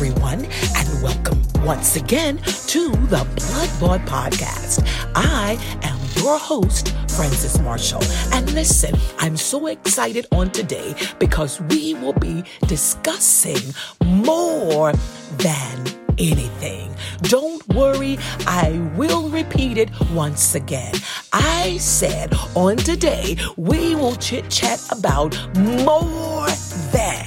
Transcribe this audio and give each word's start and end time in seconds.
Everyone, 0.00 0.44
and 0.76 1.02
welcome 1.02 1.42
once 1.66 1.96
again 1.96 2.36
to 2.68 2.90
the 3.08 3.26
Blood 3.34 3.70
Bought 3.80 4.00
Podcast. 4.02 4.86
I 5.16 5.58
am 5.82 5.98
your 6.22 6.38
host, 6.38 6.94
Francis 7.16 7.58
Marshall. 7.58 8.04
And 8.32 8.48
listen, 8.52 8.94
I'm 9.18 9.36
so 9.36 9.66
excited 9.66 10.28
on 10.30 10.52
today 10.52 10.94
because 11.18 11.60
we 11.62 11.94
will 11.94 12.12
be 12.12 12.44
discussing 12.68 13.74
more 14.04 14.92
than 15.38 15.86
anything. 16.16 16.94
Don't 17.22 17.66
worry, 17.66 18.18
I 18.46 18.78
will 18.94 19.28
repeat 19.30 19.78
it 19.78 19.90
once 20.12 20.54
again. 20.54 20.94
I 21.32 21.76
said 21.78 22.32
on 22.54 22.76
today, 22.76 23.36
we 23.56 23.96
will 23.96 24.14
chit 24.14 24.48
chat 24.48 24.80
about 24.92 25.36
more 25.56 26.46
than 26.92 27.26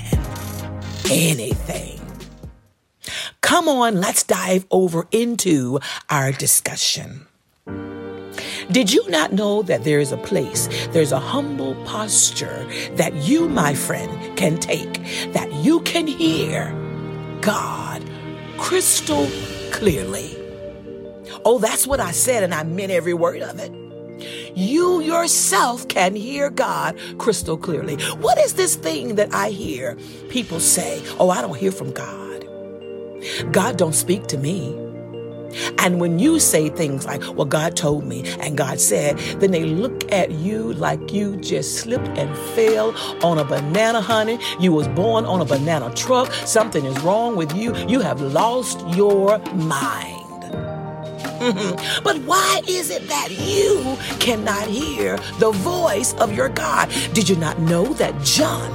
anything. 1.09 1.90
Come 3.41 3.67
on, 3.67 3.99
let's 3.99 4.23
dive 4.23 4.65
over 4.71 5.07
into 5.11 5.79
our 6.09 6.31
discussion. 6.31 7.27
Did 8.71 8.93
you 8.93 9.09
not 9.09 9.33
know 9.33 9.61
that 9.63 9.83
there 9.83 9.99
is 9.99 10.11
a 10.11 10.17
place, 10.17 10.69
there's 10.91 11.11
a 11.11 11.19
humble 11.19 11.75
posture 11.83 12.65
that 12.93 13.13
you, 13.15 13.49
my 13.49 13.73
friend, 13.73 14.37
can 14.37 14.57
take, 14.57 14.93
that 15.33 15.51
you 15.53 15.81
can 15.81 16.07
hear 16.07 16.71
God 17.41 18.03
crystal 18.57 19.27
clearly? 19.71 20.37
Oh, 21.43 21.59
that's 21.59 21.87
what 21.87 21.99
I 21.99 22.11
said, 22.11 22.43
and 22.43 22.53
I 22.53 22.63
meant 22.63 22.91
every 22.91 23.13
word 23.13 23.41
of 23.41 23.59
it. 23.59 23.73
You 24.55 25.01
yourself 25.01 25.87
can 25.87 26.15
hear 26.15 26.49
God 26.49 26.97
crystal 27.17 27.57
clearly. 27.57 27.95
What 28.15 28.37
is 28.37 28.53
this 28.53 28.75
thing 28.75 29.15
that 29.15 29.33
I 29.33 29.49
hear 29.49 29.97
people 30.29 30.59
say? 30.59 31.01
Oh, 31.19 31.29
I 31.29 31.41
don't 31.41 31.57
hear 31.57 31.71
from 31.71 31.91
God. 31.91 32.30
God 33.51 33.77
don't 33.77 33.93
speak 33.93 34.27
to 34.27 34.37
me. 34.37 34.77
And 35.79 35.99
when 35.99 36.19
you 36.19 36.39
say 36.39 36.69
things 36.69 37.05
like, 37.05 37.21
well, 37.35 37.45
God 37.45 37.75
told 37.75 38.05
me 38.05 38.23
and 38.39 38.57
God 38.57 38.79
said, 38.79 39.17
then 39.39 39.51
they 39.51 39.65
look 39.65 40.11
at 40.11 40.31
you 40.31 40.73
like 40.73 41.11
you 41.11 41.37
just 41.37 41.77
slipped 41.77 42.07
and 42.17 42.35
fell 42.55 42.95
on 43.25 43.37
a 43.37 43.43
banana, 43.43 44.01
honey. 44.01 44.39
You 44.59 44.71
was 44.73 44.87
born 44.89 45.25
on 45.25 45.41
a 45.41 45.45
banana 45.45 45.93
truck. 45.93 46.31
Something 46.31 46.85
is 46.85 46.99
wrong 47.01 47.35
with 47.35 47.55
you. 47.55 47.75
You 47.87 47.99
have 47.99 48.21
lost 48.21 48.87
your 48.95 49.39
mind. 49.53 50.17
but 52.03 52.17
why 52.19 52.61
is 52.67 52.91
it 52.91 53.07
that 53.07 53.29
you 53.31 53.97
cannot 54.19 54.67
hear 54.67 55.17
the 55.39 55.51
voice 55.51 56.13
of 56.15 56.33
your 56.33 56.49
God? 56.49 56.87
Did 57.13 57.27
you 57.27 57.35
not 57.35 57.59
know 57.59 57.85
that 57.93 58.13
John, 58.23 58.71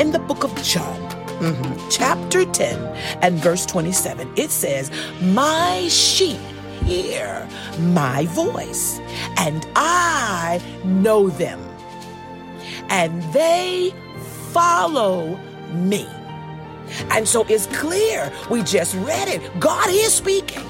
in 0.00 0.12
the 0.12 0.18
book 0.18 0.42
of 0.42 0.54
John, 0.62 1.05
Mm-hmm. 1.38 1.88
Chapter 1.90 2.44
10 2.44 2.78
and 3.22 3.36
verse 3.38 3.66
27, 3.66 4.32
it 4.36 4.50
says, 4.50 4.90
My 5.22 5.86
sheep 5.88 6.40
hear 6.84 7.46
my 7.80 8.26
voice, 8.26 8.98
and 9.36 9.66
I 9.76 10.60
know 10.84 11.28
them, 11.28 11.60
and 12.88 13.22
they 13.34 13.92
follow 14.52 15.38
me. 15.74 16.06
And 17.10 17.28
so 17.28 17.44
it's 17.48 17.66
clear, 17.66 18.32
we 18.50 18.62
just 18.62 18.94
read 18.96 19.28
it. 19.28 19.60
God 19.60 19.88
is 19.90 20.14
speaking. 20.14 20.64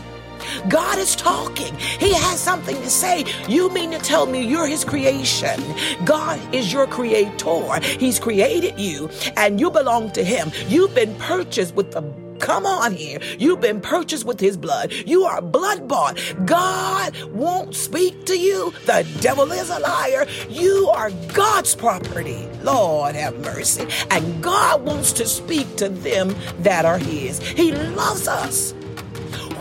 God 0.68 0.98
is 0.98 1.16
talking. 1.16 1.74
He 1.76 2.12
has 2.12 2.40
something 2.40 2.76
to 2.76 2.90
say. 2.90 3.24
You 3.48 3.70
mean 3.70 3.90
to 3.92 3.98
tell 3.98 4.26
me 4.26 4.42
you're 4.42 4.66
his 4.66 4.84
creation? 4.84 5.60
God 6.04 6.40
is 6.54 6.72
your 6.72 6.86
creator. 6.86 7.80
He's 7.98 8.18
created 8.18 8.78
you 8.78 9.10
and 9.36 9.60
you 9.60 9.70
belong 9.70 10.10
to 10.12 10.24
him. 10.24 10.50
You've 10.68 10.94
been 10.94 11.14
purchased 11.16 11.74
with 11.74 11.92
the 11.92 12.02
Come 12.38 12.66
on 12.66 12.92
here. 12.92 13.18
You've 13.38 13.60
been 13.60 13.80
purchased 13.80 14.24
with 14.24 14.40
his 14.40 14.56
blood. 14.56 14.92
You 14.92 15.24
are 15.24 15.40
blood 15.40 15.88
bought. 15.88 16.18
God 16.44 17.16
won't 17.28 17.74
speak 17.74 18.26
to 18.26 18.38
you. 18.38 18.72
The 18.84 19.06
devil 19.20 19.50
is 19.52 19.70
a 19.70 19.78
liar. 19.78 20.26
You 20.48 20.90
are 20.94 21.10
God's 21.32 21.74
property. 21.74 22.46
Lord 22.62 23.14
have 23.14 23.38
mercy. 23.38 23.86
And 24.10 24.42
God 24.42 24.84
wants 24.84 25.12
to 25.14 25.26
speak 25.26 25.76
to 25.76 25.88
them 25.88 26.34
that 26.58 26.84
are 26.84 26.98
his. 26.98 27.40
He 27.40 27.72
loves 27.72 28.28
us. 28.28 28.74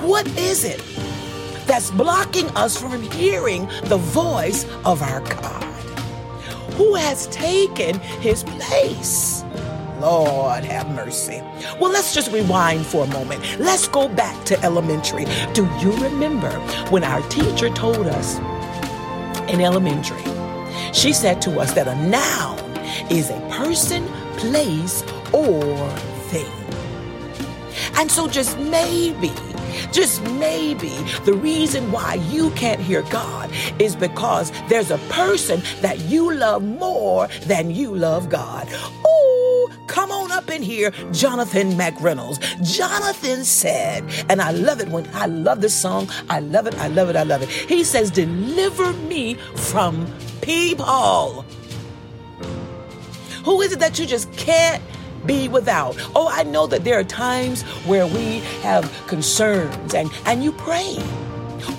What 0.05 0.27
is 0.37 0.63
it 0.63 0.83
that's 1.65 1.89
blocking 1.89 2.47
us 2.51 2.79
from 2.79 3.01
hearing 3.01 3.67
the 3.85 3.97
voice 3.97 4.63
of 4.85 5.01
our 5.01 5.19
God? 5.21 5.63
Who 6.75 6.93
has 6.93 7.25
taken 7.27 7.99
his 8.21 8.43
place? 8.43 9.43
Lord 9.99 10.63
have 10.63 10.93
mercy. 10.93 11.41
Well, 11.79 11.91
let's 11.91 12.13
just 12.13 12.31
rewind 12.31 12.85
for 12.85 13.05
a 13.05 13.07
moment. 13.07 13.41
Let's 13.59 13.87
go 13.87 14.07
back 14.07 14.45
to 14.45 14.63
elementary. 14.63 15.25
Do 15.53 15.65
you 15.79 15.91
remember 15.97 16.51
when 16.91 17.03
our 17.03 17.27
teacher 17.29 17.71
told 17.71 18.05
us 18.05 18.37
in 19.49 19.59
elementary? 19.59 20.21
She 20.93 21.13
said 21.13 21.41
to 21.41 21.59
us 21.59 21.73
that 21.73 21.87
a 21.87 21.95
noun 21.95 22.59
is 23.09 23.31
a 23.31 23.39
person, 23.49 24.05
place, 24.37 25.01
or 25.33 25.89
thing. 26.29 26.51
And 27.95 28.11
so, 28.11 28.27
just 28.27 28.59
maybe 28.59 29.33
just 29.91 30.23
maybe 30.33 30.89
the 31.25 31.33
reason 31.33 31.91
why 31.91 32.15
you 32.29 32.51
can't 32.51 32.79
hear 32.79 33.01
God 33.03 33.51
is 33.79 33.95
because 33.95 34.51
there's 34.69 34.91
a 34.91 34.97
person 35.09 35.61
that 35.81 35.99
you 36.01 36.33
love 36.33 36.63
more 36.63 37.27
than 37.45 37.71
you 37.71 37.95
love 37.95 38.29
God. 38.29 38.67
Oh, 38.71 39.69
come 39.87 40.11
on 40.11 40.31
up 40.31 40.49
in 40.49 40.61
here, 40.61 40.91
Jonathan 41.11 41.71
McReynolds. 41.71 42.39
Jonathan 42.63 43.43
said, 43.43 44.03
and 44.29 44.41
I 44.41 44.51
love 44.51 44.79
it 44.81 44.89
when 44.89 45.07
I 45.13 45.25
love 45.27 45.61
this 45.61 45.73
song. 45.73 46.09
I 46.29 46.39
love 46.39 46.67
it. 46.67 46.75
I 46.75 46.87
love 46.87 47.09
it. 47.09 47.15
I 47.15 47.23
love 47.23 47.41
it. 47.41 47.49
He 47.49 47.83
says, 47.83 48.11
Deliver 48.11 48.93
me 48.93 49.35
from 49.55 50.07
people. 50.41 51.45
Who 53.43 53.61
is 53.61 53.71
it 53.73 53.79
that 53.79 53.99
you 53.99 54.05
just 54.05 54.31
can't 54.33 54.81
be 55.25 55.47
without. 55.47 55.95
Oh, 56.15 56.29
I 56.31 56.43
know 56.43 56.67
that 56.67 56.83
there 56.83 56.99
are 56.99 57.03
times 57.03 57.63
where 57.85 58.07
we 58.07 58.39
have 58.61 58.91
concerns 59.07 59.93
and, 59.93 60.09
and 60.25 60.43
you 60.43 60.51
pray 60.51 60.97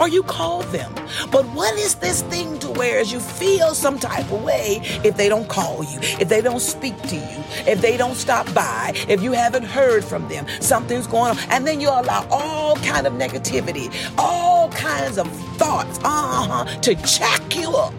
or 0.01 0.09
you 0.09 0.23
call 0.23 0.63
them. 0.65 0.93
But 1.31 1.45
what 1.47 1.79
is 1.79 1.97
this 1.97 2.23
thing 2.23 2.59
to 2.61 2.71
where 2.71 2.99
as 2.99 3.13
you 3.13 3.21
feel 3.21 3.75
some 3.75 3.99
type 3.99 4.31
of 4.33 4.43
way 4.43 4.81
if 5.05 5.17
they 5.17 5.29
don't 5.29 5.49
call 5.49 5.85
you, 5.85 5.99
if 6.21 6.29
they 6.29 6.41
don't 6.41 6.61
speak 6.61 7.01
to 7.03 7.17
you, 7.17 7.45
if 7.67 7.81
they 7.81 7.97
don't 7.97 8.17
stop 8.17 8.53
by, 8.55 8.93
if 9.09 9.23
you 9.23 9.33
haven't 9.33 9.65
heard 9.65 10.05
from 10.05 10.29
them, 10.29 10.47
something's 10.61 11.07
going 11.07 11.37
on, 11.37 11.39
and 11.51 11.67
then 11.67 11.81
you 11.81 11.89
allow 11.89 12.27
all 12.31 12.77
kind 12.77 13.07
of 13.07 13.13
negativity, 13.15 13.93
all 14.19 14.71
kinds 14.71 15.19
of 15.19 15.29
thoughts, 15.57 15.99
uh-huh, 16.05 16.65
to 16.81 16.95
jack 16.97 17.57
you 17.57 17.71
up 17.75 17.95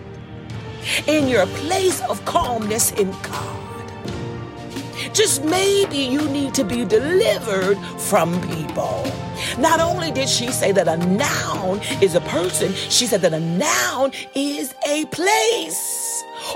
in 1.08 1.28
your 1.28 1.46
place 1.48 2.02
of 2.10 2.24
calmness 2.26 2.92
in 2.94 3.12
God. 3.24 3.67
Just 5.14 5.44
maybe 5.44 5.98
you 5.98 6.28
need 6.30 6.54
to 6.56 6.64
be 6.64 6.86
delivered 6.86 7.78
from 7.98 8.40
people. 8.42 9.04
Not 9.58 9.80
only 9.80 10.12
did 10.12 10.30
she 10.30 10.52
say 10.52 10.72
that 10.72 10.88
a 10.88 10.98
noun 10.98 11.80
is 12.02 12.16
a 12.16 12.22
person, 12.22 12.74
she 12.74 13.08
said 13.08 13.22
that 13.22 13.34
a 13.34 13.40
noun 13.40 14.12
is 14.36 14.74
a 14.88 15.06
place. 15.06 16.07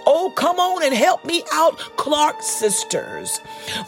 Oh, 0.06 0.32
come 0.36 0.60
on 0.60 0.84
and 0.84 0.94
help 0.94 1.26
me 1.26 1.44
out, 1.52 1.78
Clark 1.98 2.42
sisters. 2.42 3.40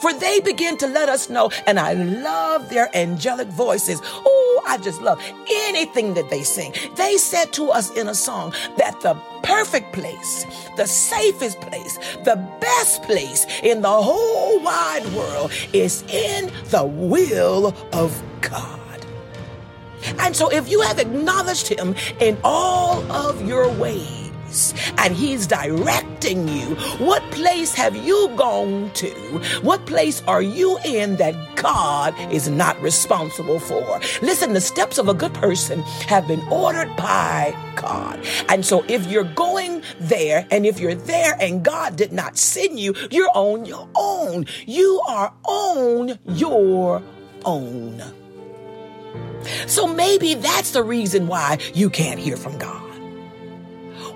For 0.01 0.13
they 0.13 0.39
begin 0.39 0.77
to 0.77 0.87
let 0.87 1.09
us 1.09 1.29
know, 1.29 1.51
and 1.67 1.79
I 1.79 1.93
love 1.93 2.69
their 2.69 2.89
angelic 2.95 3.47
voices. 3.47 4.01
Oh, 4.03 4.63
I 4.67 4.77
just 4.77 5.01
love 5.01 5.21
anything 5.49 6.13
that 6.15 6.29
they 6.29 6.43
sing. 6.43 6.73
They 6.95 7.17
said 7.17 7.53
to 7.53 7.69
us 7.69 7.91
in 7.91 8.07
a 8.07 8.15
song 8.15 8.53
that 8.77 8.99
the 9.01 9.15
perfect 9.43 9.93
place, 9.93 10.45
the 10.77 10.87
safest 10.87 11.59
place, 11.61 11.97
the 12.23 12.35
best 12.59 13.03
place 13.03 13.45
in 13.61 13.81
the 13.81 13.89
whole 13.89 14.59
wide 14.61 15.05
world 15.13 15.51
is 15.73 16.03
in 16.03 16.51
the 16.69 16.83
will 16.83 17.75
of 17.91 18.23
God. 18.41 18.79
And 20.19 20.35
so 20.35 20.49
if 20.51 20.69
you 20.69 20.81
have 20.81 20.99
acknowledged 20.99 21.67
him 21.67 21.95
in 22.19 22.37
all 22.43 23.01
of 23.11 23.47
your 23.47 23.69
ways, 23.73 24.22
and 24.97 25.15
He's 25.15 25.47
directing 25.47 26.47
you. 26.47 26.75
What 26.97 27.23
place 27.31 27.73
have 27.73 27.95
you 27.95 28.29
gone 28.35 28.91
to? 28.95 29.09
What 29.61 29.85
place 29.85 30.21
are 30.27 30.41
you 30.41 30.77
in 30.85 31.15
that 31.17 31.35
God 31.55 32.13
is 32.31 32.49
not 32.49 32.81
responsible 32.81 33.59
for? 33.59 33.99
Listen, 34.21 34.53
the 34.53 34.61
steps 34.61 34.97
of 34.97 35.09
a 35.09 35.13
good 35.13 35.33
person 35.33 35.79
have 36.07 36.27
been 36.27 36.41
ordered 36.51 36.95
by 36.95 37.55
God. 37.75 38.25
And 38.49 38.65
so 38.65 38.83
if 38.87 39.07
you're 39.07 39.23
going 39.23 39.81
there 39.99 40.47
and 40.51 40.65
if 40.65 40.79
you're 40.79 40.95
there 40.95 41.35
and 41.39 41.63
God 41.63 41.95
did 41.95 42.11
not 42.11 42.37
send 42.37 42.79
you, 42.79 42.93
you're 43.11 43.31
on 43.33 43.65
your 43.65 43.87
own. 43.95 44.45
You 44.65 45.01
are 45.07 45.33
on 45.43 46.19
your 46.27 47.01
own. 47.45 48.01
So 49.67 49.87
maybe 49.87 50.35
that's 50.35 50.71
the 50.71 50.83
reason 50.83 51.27
why 51.27 51.59
you 51.73 51.89
can't 51.89 52.19
hear 52.19 52.37
from 52.37 52.57
God. 52.57 52.82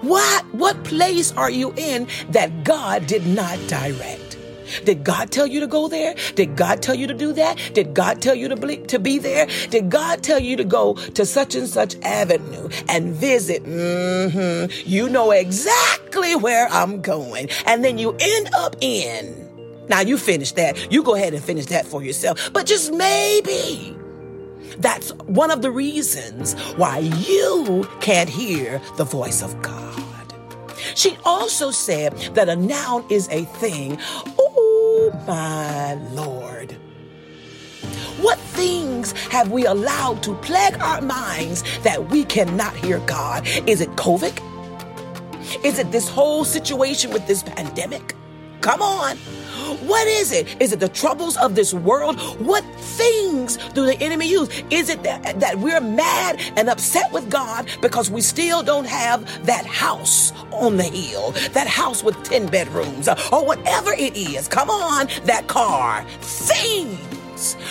What, 0.02 0.46
what 0.54 0.84
place 0.84 1.32
are 1.34 1.50
you 1.50 1.74
in 1.76 2.08
that 2.30 2.64
God 2.64 3.08
did 3.08 3.26
not 3.26 3.58
direct? 3.68 4.38
Did 4.84 5.04
God 5.04 5.32
tell 5.32 5.48
you 5.48 5.60
to 5.60 5.68
go 5.68 5.88
there? 5.88 6.16
Did 6.36 6.56
God 6.56 6.82
tell 6.82 6.96
you 6.96 7.08
to 7.08 7.14
do 7.14 7.34
that? 7.34 7.58
Did 7.74 7.94
God 7.94 8.22
tell 8.22 8.36
you 8.36 8.50
to 8.50 8.56
be, 8.56 8.78
to 8.78 9.00
be 9.00 9.18
there? 9.18 9.48
Did 9.70 9.90
God 9.90 10.24
tell 10.24 10.40
you 10.40 10.58
to 10.58 10.64
go 10.64 10.94
to 10.94 11.26
such 11.26 11.56
and 11.56 11.68
such 11.68 11.96
avenue 12.04 12.70
and 12.90 13.14
visit? 13.14 13.64
Mm-hmm. 13.64 14.90
You 14.90 15.10
know 15.10 15.32
exactly 15.32 16.36
where 16.36 16.68
I'm 16.68 17.02
going. 17.02 17.50
And 17.66 17.84
then 17.84 17.98
you 17.98 18.16
end 18.20 18.50
up 18.56 18.76
in. 18.82 19.46
Now 19.88 20.02
you 20.02 20.18
finish 20.18 20.52
that. 20.54 20.92
You 20.92 21.02
go 21.02 21.16
ahead 21.16 21.34
and 21.34 21.44
finish 21.44 21.68
that 21.68 21.86
for 21.86 22.04
yourself. 22.04 22.52
But 22.52 22.66
just 22.66 22.94
maybe. 22.94 23.98
That's 24.78 25.12
one 25.26 25.52
of 25.52 25.62
the 25.62 25.72
reasons 25.72 26.54
why 26.76 27.00
you 27.00 27.88
can't 28.02 28.30
hear 28.30 28.82
the 28.98 29.04
voice 29.04 29.42
of 29.42 29.62
God. 29.62 30.34
She 30.96 31.18
also 31.26 31.72
said 31.72 32.14
that 32.34 32.50
a 32.50 32.56
noun 32.56 33.06
is 33.10 33.28
a 33.30 33.46
thing. 33.46 33.98
Oh, 34.40 35.24
my 35.28 35.94
Lord. 36.14 36.72
What 38.22 38.40
things 38.40 39.12
have 39.30 39.52
we 39.52 39.66
allowed 39.66 40.24
to 40.24 40.34
plague 40.36 40.78
our 40.80 41.02
minds 41.02 41.64
that 41.84 42.10
we 42.10 42.26
cannot 42.26 42.76
hear 42.76 43.00
God? 43.02 43.48
Is 43.68 43.82
it 43.82 43.90
COVID? 43.92 44.42
Is 45.64 45.80
it 45.80 45.92
this 45.92 46.10
whole 46.10 46.44
situation 46.44 47.12
with 47.12 47.28
this 47.28 47.44
pandemic? 47.44 48.16
Come 48.62 48.82
on. 48.82 49.18
What 49.82 50.08
is 50.08 50.32
it? 50.32 50.60
Is 50.62 50.74
it 50.74 50.80
the 50.80 50.90
troubles 50.90 51.38
of 51.38 51.56
this 51.56 51.74
world? 51.74 52.20
What 52.40 52.64
things 52.76 53.58
do 53.74 53.86
the 53.86 53.98
enemy 54.02 54.28
use? 54.28 54.50
Is 54.72 54.90
it 54.90 55.04
that, 55.04 55.40
that 55.40 55.58
we're 55.58 55.82
mad 55.82 56.42
and 56.56 56.70
upset 56.70 57.12
with 57.12 57.30
God 57.30 57.68
because 57.82 58.10
we 58.10 58.22
still 58.22 58.64
don't 58.64 58.88
have 58.88 59.46
that 59.46 59.66
house 59.66 60.34
on 60.52 60.78
the 60.78 60.84
hill, 60.84 61.32
that 61.52 61.68
house 61.68 62.04
with 62.04 62.22
10 62.24 62.48
bedrooms, 62.48 63.08
or 63.08 63.46
whatever 63.46 63.94
it 63.94 64.18
is? 64.18 64.48
Come 64.48 64.70
on, 64.70 65.08
that 65.26 65.48
car. 65.48 66.04
Things 66.22 67.07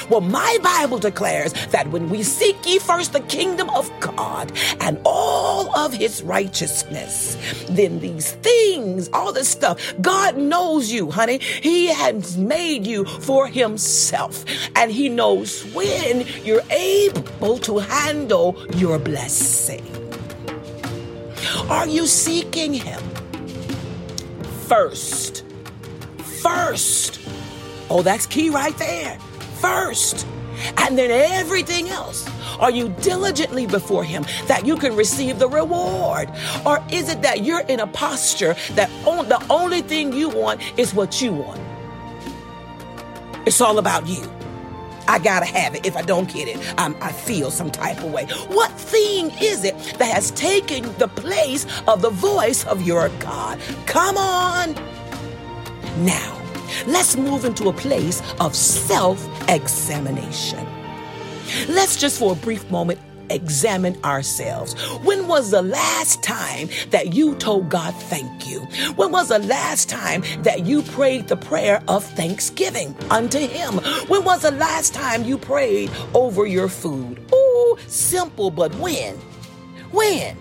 well, 0.09 0.21
my 0.21 0.59
Bible 0.63 0.99
declares 0.99 1.53
that 1.69 1.89
when 1.91 2.09
we 2.09 2.23
seek 2.23 2.57
ye 2.65 2.79
first 2.79 3.13
the 3.13 3.21
kingdom 3.21 3.69
of 3.71 3.91
God 4.01 4.53
and 4.81 5.01
all 5.05 5.75
of 5.77 5.93
his 5.93 6.23
righteousness, 6.23 7.37
then 7.69 7.99
these 7.99 8.33
things, 8.33 9.11
all 9.13 9.33
this 9.33 9.49
stuff, 9.49 9.95
God 10.01 10.37
knows 10.37 10.93
you, 10.93 11.11
honey. 11.11 11.39
He 11.39 11.87
has 11.87 12.37
made 12.37 12.87
you 12.87 13.05
for 13.05 13.49
himself, 13.49 14.45
and 14.77 14.93
he 14.93 15.09
knows 15.09 15.65
when 15.75 16.25
you're 16.45 16.63
able 16.71 17.59
to 17.59 17.79
handle 17.79 18.57
your 18.77 18.99
blessing. 18.99 19.85
Are 21.69 21.89
you 21.89 22.07
seeking 22.07 22.73
him 22.73 23.03
first? 24.69 25.45
First. 26.43 27.19
Oh, 27.91 28.03
that's 28.03 28.27
key 28.27 28.51
right 28.51 28.77
there 28.79 29.19
first 29.61 30.27
and 30.79 30.97
then 30.99 31.11
everything 31.11 31.89
else? 31.89 32.29
Are 32.59 32.71
you 32.71 32.89
diligently 33.01 33.67
before 33.67 34.05
Him 34.05 34.25
that 34.47 34.67
you 34.67 34.77
can 34.77 34.97
receive 34.97 35.39
the 35.39 35.49
reward? 35.49 36.31
Or 36.65 36.83
is 36.91 37.09
it 37.09 37.23
that 37.23 37.45
you're 37.45 37.61
in 37.61 37.81
a 37.81 37.87
posture 37.87 38.55
that 38.73 38.91
on, 39.07 39.29
the 39.29 39.45
only 39.51 39.83
thing 39.83 40.13
you 40.13 40.29
want 40.29 40.61
is 40.79 40.95
what 40.95 41.21
you 41.21 41.33
want? 41.33 41.61
It's 43.47 43.61
all 43.61 43.79
about 43.79 44.07
you. 44.07 44.31
I 45.09 45.19
gotta 45.21 45.47
have 45.47 45.77
it. 45.77 45.87
If 45.87 45.97
I 45.97 46.03
don't 46.03 46.33
get 46.33 46.49
it, 46.49 46.59
I'm, 46.79 46.97
I 47.01 47.13
feel 47.13 47.51
some 47.51 47.71
type 47.71 48.03
of 48.03 48.13
way. 48.13 48.27
What 48.49 48.73
thing 48.73 49.31
is 49.41 49.63
it 49.63 49.77
that 49.99 50.13
has 50.13 50.33
taken 50.33 50.83
the 50.99 51.07
place 51.09 51.65
of 51.87 52.03
the 52.03 52.11
voice 52.11 52.67
of 52.67 52.83
your 52.83 53.09
God? 53.21 53.61
Come 53.87 54.17
on. 54.19 54.75
Now, 56.05 56.43
let's 56.87 57.17
move 57.17 57.45
into 57.45 57.69
a 57.69 57.73
place 57.73 58.23
of 58.41 58.55
self 58.55 59.27
examination. 59.49 60.67
Let's 61.69 61.97
just 61.97 62.19
for 62.19 62.33
a 62.33 62.37
brief 62.37 62.69
moment 62.71 62.99
examine 63.31 63.97
ourselves. 64.05 64.75
When 65.03 65.27
was 65.27 65.51
the 65.51 65.63
last 65.63 66.23
time 66.23 66.69
that 66.91 67.15
you 67.15 67.35
told 67.37 67.69
God 67.69 67.95
thank 67.95 68.49
you? 68.49 68.61
When 68.97 69.11
was 69.11 69.29
the 69.29 69.39
last 69.41 69.89
time 69.89 70.23
that 70.43 70.67
you 70.67 70.83
prayed 70.83 71.29
the 71.29 71.37
prayer 71.37 71.83
of 71.89 72.05
thanksgiving 72.05 72.95
unto 73.11 73.39
Him? 73.39 73.75
When 74.09 74.25
was 74.25 74.43
the 74.43 74.53
last 74.53 74.95
time 74.95 75.25
you 75.25 75.39
prayed 75.39 75.91
over 76.15 76.47
your 76.47 76.69
food? 76.69 77.21
Ooh, 77.33 77.77
simple, 77.87 78.51
but 78.51 78.75
when? 78.77 79.15
When? 79.91 80.37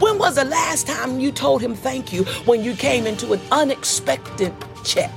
When 0.00 0.18
was 0.18 0.34
the 0.34 0.44
last 0.44 0.86
time 0.86 1.20
you 1.20 1.30
told 1.30 1.62
Him 1.62 1.74
thank 1.74 2.12
you 2.12 2.24
when 2.46 2.64
you 2.64 2.74
came 2.74 3.06
into 3.06 3.32
an 3.32 3.40
unexpected 3.52 4.52
check? 4.84 5.10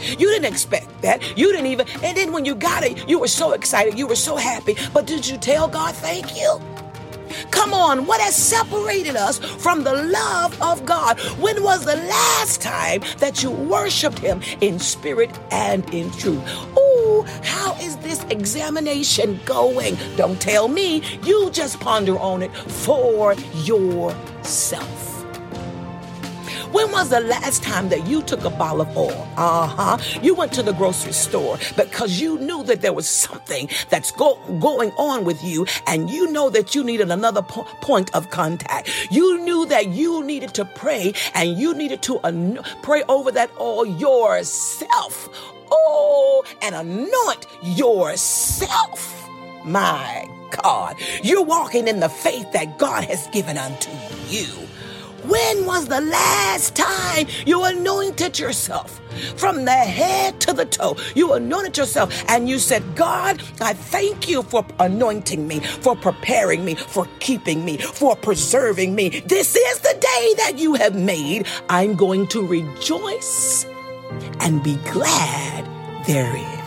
You 0.00 0.28
didn't 0.28 0.46
expect 0.46 1.02
that. 1.02 1.36
You 1.36 1.52
didn't 1.52 1.66
even, 1.66 1.86
and 2.02 2.16
then 2.16 2.32
when 2.32 2.44
you 2.44 2.54
got 2.54 2.82
it, 2.82 3.08
you 3.08 3.18
were 3.18 3.28
so 3.28 3.52
excited, 3.52 3.98
you 3.98 4.06
were 4.06 4.16
so 4.16 4.36
happy. 4.36 4.76
But 4.92 5.06
did 5.06 5.26
you 5.26 5.36
tell 5.36 5.68
God 5.68 5.94
thank 5.94 6.36
you? 6.36 6.60
Come 7.50 7.72
on, 7.72 8.06
what 8.06 8.20
has 8.20 8.34
separated 8.34 9.16
us 9.16 9.38
from 9.38 9.84
the 9.84 9.92
love 9.92 10.60
of 10.60 10.84
God? 10.84 11.20
When 11.38 11.62
was 11.62 11.84
the 11.84 11.96
last 11.96 12.60
time 12.60 13.02
that 13.18 13.42
you 13.42 13.50
worshiped 13.50 14.18
Him 14.18 14.40
in 14.60 14.78
spirit 14.78 15.30
and 15.50 15.88
in 15.94 16.10
truth? 16.12 16.42
Ooh, 16.76 17.24
how 17.42 17.76
is 17.80 17.96
this 17.98 18.24
examination 18.24 19.38
going? 19.44 19.96
Don't 20.16 20.40
tell 20.40 20.68
me. 20.68 21.02
You 21.22 21.50
just 21.50 21.78
ponder 21.80 22.18
on 22.18 22.42
it 22.42 22.52
for 22.54 23.34
yourself. 23.54 25.09
When 26.72 26.92
was 26.92 27.10
the 27.10 27.20
last 27.20 27.62
time 27.62 27.88
that 27.90 28.06
you 28.06 28.22
took 28.22 28.44
a 28.44 28.50
bottle 28.50 28.82
of 28.82 28.96
oil? 28.96 29.28
Uh 29.36 29.66
huh. 29.66 29.98
You 30.22 30.34
went 30.34 30.52
to 30.54 30.62
the 30.62 30.72
grocery 30.72 31.12
store 31.12 31.58
because 31.76 32.20
you 32.20 32.38
knew 32.38 32.62
that 32.64 32.80
there 32.82 32.92
was 32.92 33.08
something 33.08 33.68
that's 33.90 34.12
go- 34.12 34.38
going 34.60 34.92
on 34.92 35.24
with 35.24 35.42
you, 35.44 35.66
and 35.86 36.10
you 36.10 36.30
know 36.30 36.50
that 36.50 36.74
you 36.74 36.84
needed 36.84 37.10
another 37.10 37.42
po- 37.42 37.64
point 37.80 38.14
of 38.14 38.30
contact. 38.30 38.88
You 39.10 39.40
knew 39.44 39.66
that 39.66 39.88
you 39.88 40.24
needed 40.24 40.54
to 40.54 40.64
pray 40.64 41.14
and 41.34 41.58
you 41.58 41.74
needed 41.74 42.02
to 42.02 42.20
an- 42.24 42.60
pray 42.82 43.02
over 43.08 43.32
that 43.32 43.50
oil 43.60 43.86
yourself. 43.86 45.28
Oh, 45.72 46.44
and 46.62 46.74
anoint 46.74 47.46
yourself. 47.62 49.28
My 49.64 50.28
God, 50.62 50.96
you're 51.22 51.44
walking 51.44 51.88
in 51.88 52.00
the 52.00 52.08
faith 52.08 52.52
that 52.52 52.78
God 52.78 53.04
has 53.04 53.26
given 53.28 53.58
unto 53.58 53.90
you. 54.28 54.68
When 55.24 55.66
was 55.66 55.88
the 55.88 56.00
last 56.00 56.74
time 56.74 57.26
you 57.46 57.64
anointed 57.64 58.38
yourself? 58.38 59.00
From 59.36 59.64
the 59.64 59.72
head 59.72 60.40
to 60.42 60.52
the 60.52 60.64
toe, 60.64 60.96
you 61.14 61.32
anointed 61.32 61.76
yourself 61.76 62.24
and 62.28 62.48
you 62.48 62.58
said, 62.58 62.82
God, 62.94 63.42
I 63.60 63.74
thank 63.74 64.28
you 64.28 64.42
for 64.42 64.64
anointing 64.78 65.46
me, 65.46 65.60
for 65.60 65.96
preparing 65.96 66.64
me, 66.64 66.74
for 66.74 67.06
keeping 67.18 67.64
me, 67.64 67.76
for 67.76 68.16
preserving 68.16 68.94
me. 68.94 69.20
This 69.26 69.56
is 69.56 69.80
the 69.80 69.96
day 70.00 70.34
that 70.38 70.54
you 70.58 70.74
have 70.74 70.94
made. 70.94 71.46
I'm 71.68 71.96
going 71.96 72.26
to 72.28 72.46
rejoice 72.46 73.66
and 74.40 74.62
be 74.62 74.76
glad 74.76 75.66
therein 76.06 76.59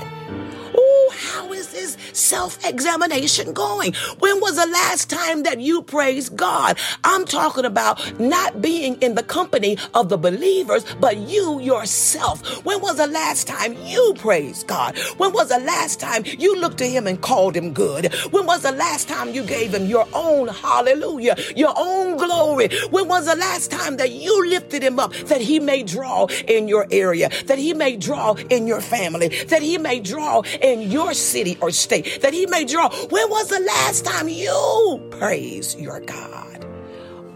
self 1.53 2.63
examination 2.65 3.53
going? 3.53 3.93
When 4.19 4.39
was 4.39 4.55
the 4.55 4.71
last 4.71 5.09
time 5.09 5.43
that 5.43 5.59
you 5.59 5.81
praised 5.81 6.35
God? 6.35 6.77
I'm 7.03 7.25
talking 7.25 7.65
about 7.65 8.19
not 8.19 8.61
being 8.61 8.95
in 9.01 9.15
the 9.15 9.23
company 9.23 9.77
of 9.93 10.09
the 10.09 10.17
believers, 10.17 10.85
but 10.99 11.17
you 11.17 11.59
yourself. 11.59 12.65
When 12.65 12.81
was 12.81 12.97
the 12.97 13.07
last 13.07 13.47
time 13.47 13.75
you 13.83 14.13
praised 14.17 14.67
God? 14.67 14.97
When 15.17 15.33
was 15.33 15.49
the 15.49 15.59
last 15.59 15.99
time 15.99 16.23
you 16.25 16.59
looked 16.59 16.79
to 16.79 16.89
Him 16.89 17.07
and 17.07 17.21
called 17.21 17.55
Him 17.55 17.73
good? 17.73 18.13
When 18.31 18.45
was 18.45 18.61
the 18.63 18.71
last 18.71 19.07
time 19.07 19.29
you 19.29 19.43
gave 19.43 19.73
Him 19.73 19.85
your 19.85 20.07
own 20.13 20.47
hallelujah, 20.47 21.35
your 21.55 21.73
own 21.77 22.17
glory? 22.17 22.69
When 22.89 23.07
was 23.07 23.25
the 23.25 23.35
last 23.35 23.71
time 23.71 23.97
that 23.97 24.11
you 24.11 24.49
lifted 24.49 24.83
Him 24.83 24.99
up 24.99 25.13
that 25.13 25.41
He 25.41 25.59
may 25.59 25.83
draw 25.83 26.27
in 26.47 26.67
your 26.67 26.87
area, 26.91 27.29
that 27.45 27.59
He 27.59 27.73
may 27.73 27.95
draw 27.95 28.33
in 28.49 28.67
your 28.67 28.81
family, 28.81 29.29
that 29.49 29.61
He 29.61 29.77
may 29.77 29.99
draw 29.99 30.41
in 30.61 30.91
your 30.91 31.13
city 31.13 31.42
or 31.61 31.71
state? 31.71 32.21
that 32.21 32.33
he 32.33 32.45
may 32.47 32.65
draw. 32.65 32.89
When 33.07 33.29
was 33.29 33.49
the 33.49 33.59
last 33.59 34.05
time 34.05 34.27
you 34.27 35.07
praised 35.11 35.79
your 35.79 35.99
God? 35.99 36.65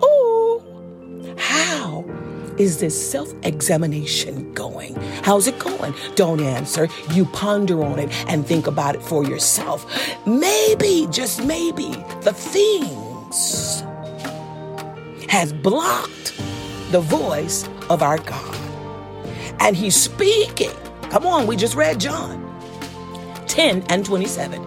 Ooh, 0.04 1.36
how 1.38 2.06
is 2.58 2.80
this 2.80 3.12
self 3.12 3.32
examination 3.44 4.54
going? 4.54 4.96
How's 5.24 5.48
it 5.48 5.60
going? 5.60 5.94
Don't 6.16 6.42
answer. 6.42 6.88
You 7.12 7.26
ponder 7.26 7.84
on 7.84 8.00
it 8.00 8.10
and 8.28 8.46
think 8.46 8.68
about 8.68 8.96
it 8.96 9.02
for 9.02 9.24
yourself. 9.24 9.86
Maybe, 10.26 11.08
just 11.12 11.44
maybe, 11.44 11.92
the 12.22 12.34
things 12.34 13.84
has 15.30 15.54
blocked 15.54 16.34
the 16.92 17.02
voice 17.02 17.68
of 17.90 18.02
our 18.02 18.18
God. 18.20 18.56
And 19.60 19.76
he's 19.76 19.96
speaking. 19.96 20.72
Come 21.10 21.26
on, 21.26 21.48
we 21.48 21.56
just 21.56 21.76
read 21.76 22.00
John. 22.00 22.47
10 23.58 23.86
and 23.90 24.06
27. 24.06 24.62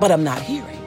But 0.00 0.10
I'm 0.10 0.24
not 0.24 0.42
hearing. 0.42 0.82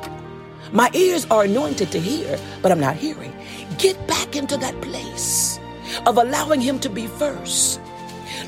My 0.73 0.89
ears 0.93 1.25
are 1.31 1.45
anointed 1.45 1.89
to 1.93 1.99
hear, 1.99 2.37
but 2.61 2.69
I'm 2.69 2.81
not 2.81 2.97
hearing. 2.97 3.33
Get 3.77 3.95
back 4.07 4.35
into 4.35 4.57
that 4.57 4.79
place 4.81 5.57
of 6.05 6.17
allowing 6.17 6.59
Him 6.59 6.79
to 6.79 6.89
be 6.89 7.07
first. 7.07 7.79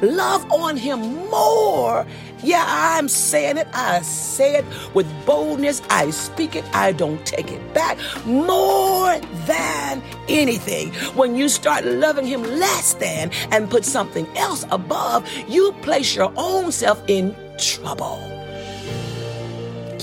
Love 0.01 0.51
on 0.51 0.77
him 0.77 0.99
more. 1.29 2.05
Yeah, 2.43 2.65
I'm 2.67 3.07
saying 3.07 3.57
it. 3.57 3.67
I 3.73 4.01
say 4.01 4.55
it 4.55 4.65
with 4.95 5.07
boldness. 5.25 5.81
I 5.89 6.09
speak 6.09 6.55
it. 6.55 6.65
I 6.73 6.91
don't 6.91 7.23
take 7.25 7.51
it 7.51 7.73
back. 7.73 7.97
More 8.25 9.19
than 9.45 10.01
anything. 10.27 10.91
When 11.15 11.35
you 11.35 11.49
start 11.49 11.85
loving 11.85 12.25
him 12.25 12.41
less 12.41 12.93
than 12.95 13.29
and 13.51 13.69
put 13.69 13.85
something 13.85 14.27
else 14.37 14.65
above, 14.71 15.29
you 15.47 15.71
place 15.81 16.15
your 16.15 16.33
own 16.35 16.71
self 16.71 17.03
in 17.07 17.35
trouble. 17.59 18.30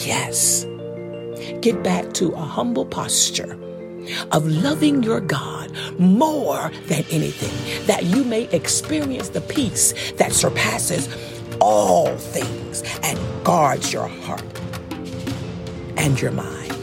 Yes. 0.07 0.65
Get 1.61 1.83
back 1.83 2.13
to 2.15 2.33
a 2.33 2.41
humble 2.41 2.87
posture 2.87 3.59
of 4.33 4.47
loving 4.47 5.03
your 5.03 5.21
God 5.21 5.71
more 5.99 6.71
than 6.87 7.05
anything, 7.11 7.87
that 7.87 8.05
you 8.05 8.25
may 8.25 8.45
experience 8.51 9.31
the 9.31 9.41
peace 9.41 10.13
that 10.13 10.33
surpasses 10.33 11.09
all 11.61 12.17
things 12.17 12.83
and 13.03 13.19
guards 13.45 13.93
your 13.93 14.09
heart 14.09 14.45
and 15.97 16.21
your 16.21 16.31
mind. 16.33 16.75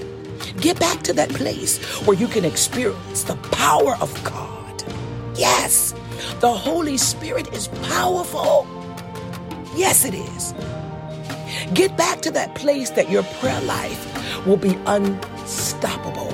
Get 0.60 0.80
back 0.80 1.02
to 1.04 1.14
that 1.14 1.30
place 1.30 1.78
where 2.06 2.18
you 2.18 2.28
can 2.28 2.46
experience 2.46 3.24
the 3.24 3.36
power 3.52 3.96
of 4.02 4.12
God. 4.24 4.84
Yes, 5.36 5.94
the 6.40 6.52
Holy 6.52 6.98
Spirit 6.98 7.54
is 7.54 7.68
powerful. 7.84 8.68
Yes, 9.76 10.06
it 10.06 10.14
is. 10.14 10.54
Get 11.74 11.98
back 11.98 12.22
to 12.22 12.32
that 12.32 12.56
place 12.56 12.90
that 12.92 13.10
your 13.10 13.24
prayer 13.40 13.62
life 13.62 14.46
will 14.48 14.58
be 14.58 14.78
unstoppable 14.88 16.25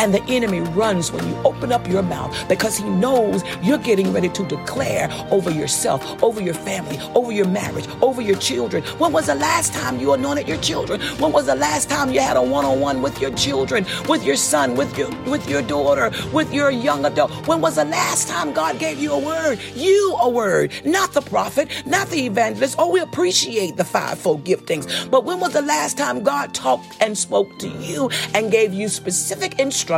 and 0.00 0.14
the 0.14 0.22
enemy 0.24 0.60
runs 0.60 1.12
when 1.12 1.28
you 1.28 1.36
open 1.44 1.72
up 1.72 1.86
your 1.88 2.02
mouth 2.02 2.34
because 2.48 2.76
he 2.78 2.84
knows 2.88 3.44
you're 3.62 3.78
getting 3.78 4.12
ready 4.12 4.30
to 4.30 4.44
declare 4.46 5.10
over 5.30 5.50
yourself, 5.50 6.22
over 6.22 6.40
your 6.40 6.54
family, 6.54 6.98
over 7.14 7.32
your 7.32 7.46
marriage, 7.48 7.86
over 8.02 8.22
your 8.22 8.36
children. 8.38 8.82
When 8.98 9.12
was 9.12 9.26
the 9.26 9.36
last 9.36 9.74
time 9.74 10.00
you 10.00 10.14
anointed 10.14 10.48
your 10.48 10.58
children? 10.58 11.00
When 11.18 11.32
was 11.32 11.46
the 11.46 11.54
last 11.56 11.90
time 11.90 12.10
you 12.10 12.20
had 12.20 12.38
a 12.38 12.42
one-on-one 12.42 13.02
with 13.02 13.20
your 13.20 13.32
children, 13.34 13.86
with 14.08 14.24
your 14.24 14.36
son, 14.36 14.74
with 14.76 14.96
your 14.98 15.10
with 15.26 15.48
your 15.48 15.62
daughter, 15.62 16.10
with 16.32 16.52
your 16.52 16.70
young 16.70 17.04
adult? 17.04 17.30
When 17.46 17.60
was 17.60 17.76
the 17.76 17.84
last 17.84 18.28
time 18.28 18.52
God 18.54 18.78
gave 18.78 18.98
you 18.98 19.12
a 19.12 19.18
word? 19.18 19.58
You 19.76 20.16
a 20.20 20.28
word, 20.30 20.72
not 20.84 21.12
the 21.12 21.22
prophet, 21.22 21.68
not 21.86 22.08
the 22.08 22.24
evangelist. 22.26 22.76
Oh, 22.78 22.90
we 22.90 23.00
appreciate 23.00 23.76
the 23.76 23.84
fivefold 23.84 24.44
giftings. 24.44 25.10
But 25.10 25.24
when 25.24 25.40
was 25.40 25.52
the 25.52 25.62
last 25.62 25.98
time 25.98 26.22
God 26.22 26.54
talked 26.54 26.96
and 27.00 27.16
spoke 27.18 27.58
to 27.58 27.68
you 27.68 28.10
and 28.34 28.50
gave 28.50 28.72
you 28.72 28.88
specific 28.88 29.58
instructions, 29.58 29.89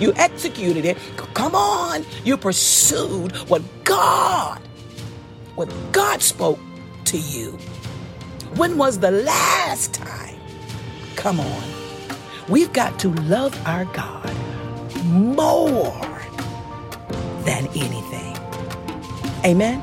you 0.00 0.12
executed 0.16 0.84
it. 0.84 0.98
Come 1.34 1.54
on, 1.54 2.04
you 2.24 2.36
pursued 2.36 3.32
what 3.48 3.62
God, 3.84 4.60
what 5.54 5.72
God 5.92 6.22
spoke 6.22 6.60
to 7.06 7.18
you. 7.18 7.52
When 8.56 8.78
was 8.78 8.98
the 8.98 9.10
last 9.10 9.94
time? 9.94 10.36
Come 11.16 11.40
on. 11.40 11.62
We've 12.48 12.72
got 12.72 12.98
to 13.00 13.10
love 13.24 13.54
our 13.66 13.84
God 13.86 14.32
more 15.04 16.00
than 17.44 17.66
anything. 17.68 18.36
Amen. 19.44 19.82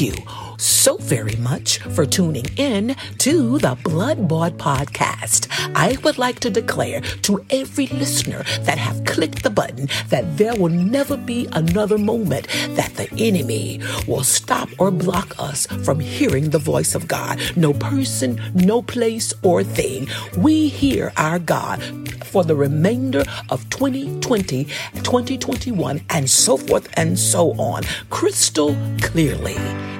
You 0.00 0.12
so 0.58 0.96
very 0.98 1.36
much 1.36 1.78
for 1.78 2.06
tuning 2.06 2.46
in 2.56 2.94
to 3.18 3.58
the 3.58 3.76
Blood 3.82 4.28
podcast. 4.56 5.47
I 5.74 5.96
would 6.02 6.18
like 6.18 6.40
to 6.40 6.50
declare 6.50 7.00
to 7.22 7.44
every 7.50 7.86
listener 7.88 8.42
that 8.62 8.78
have 8.78 9.04
clicked 9.04 9.42
the 9.42 9.50
button 9.50 9.88
that 10.08 10.36
there 10.36 10.54
will 10.54 10.68
never 10.70 11.16
be 11.16 11.48
another 11.52 11.98
moment 11.98 12.48
that 12.70 12.94
the 12.94 13.08
enemy 13.18 13.80
will 14.06 14.24
stop 14.24 14.68
or 14.78 14.90
block 14.90 15.34
us 15.38 15.66
from 15.84 16.00
hearing 16.00 16.50
the 16.50 16.58
voice 16.58 16.94
of 16.94 17.08
God. 17.08 17.40
No 17.56 17.72
person, 17.72 18.40
no 18.54 18.82
place 18.82 19.32
or 19.42 19.62
thing. 19.62 20.08
We 20.36 20.68
hear 20.68 21.12
our 21.16 21.38
God 21.38 21.82
for 22.24 22.44
the 22.44 22.56
remainder 22.56 23.24
of 23.48 23.68
2020, 23.70 24.64
2021, 24.64 26.00
and 26.10 26.28
so 26.28 26.56
forth 26.56 26.88
and 26.94 27.18
so 27.18 27.52
on, 27.52 27.82
crystal 28.10 28.76
clearly. 29.00 29.56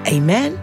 Amen. 0.07 0.59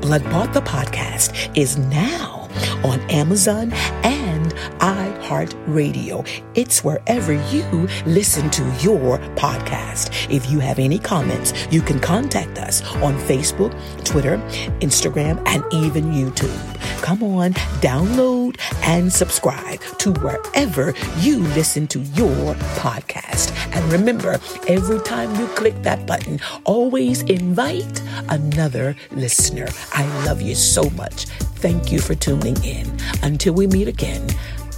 Blood 0.00 0.24
Bought 0.24 0.52
the 0.52 0.60
podcast 0.60 1.56
is 1.56 1.78
now 1.78 2.35
on 2.84 3.00
Amazon 3.10 3.72
and 4.02 4.52
iHeartRadio. 4.80 6.26
It's 6.54 6.84
wherever 6.84 7.32
you 7.50 7.88
listen 8.06 8.50
to 8.50 8.62
your 8.80 9.18
podcast. 9.36 10.30
If 10.30 10.50
you 10.50 10.60
have 10.60 10.78
any 10.78 10.98
comments, 10.98 11.52
you 11.70 11.82
can 11.82 12.00
contact 12.00 12.58
us 12.58 12.82
on 12.96 13.14
Facebook, 13.20 13.72
Twitter, 14.04 14.38
Instagram, 14.80 15.42
and 15.46 15.64
even 15.72 16.12
YouTube. 16.12 17.02
Come 17.02 17.22
on, 17.22 17.52
download 17.80 18.56
and 18.82 19.12
subscribe 19.12 19.80
to 19.98 20.12
wherever 20.12 20.94
you 21.20 21.38
listen 21.38 21.86
to 21.88 22.00
your 22.00 22.54
podcast. 22.76 23.52
And 23.74 23.92
remember, 23.92 24.40
every 24.66 25.00
time 25.00 25.34
you 25.36 25.46
click 25.48 25.82
that 25.82 26.06
button, 26.06 26.40
always 26.64 27.22
invite 27.22 28.02
another 28.28 28.96
listener. 29.10 29.68
I 29.92 30.06
love 30.24 30.40
you 30.40 30.54
so 30.54 30.88
much. 30.90 31.26
Thank 31.66 31.90
you 31.90 31.98
for 31.98 32.14
tuning 32.14 32.56
in. 32.62 32.86
Until 33.24 33.54
we 33.54 33.66
meet 33.66 33.88
again, 33.88 34.24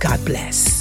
God 0.00 0.24
bless. 0.24 0.77